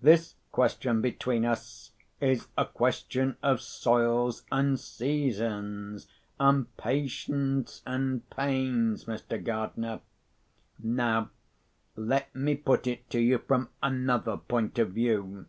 "This 0.00 0.34
question 0.50 1.02
between 1.02 1.44
us 1.44 1.92
is 2.22 2.46
a 2.56 2.64
question 2.64 3.36
of 3.42 3.60
soils 3.60 4.42
and 4.50 4.80
seasons, 4.80 6.08
and 6.40 6.74
patience 6.78 7.82
and 7.84 8.30
pains, 8.30 9.04
Mr. 9.04 9.44
Gardener. 9.44 10.00
Now 10.82 11.28
let 11.96 12.34
me 12.34 12.54
put 12.54 12.86
it 12.86 13.10
to 13.10 13.20
you 13.20 13.36
from 13.36 13.68
another 13.82 14.38
point 14.38 14.78
of 14.78 14.92
view. 14.92 15.44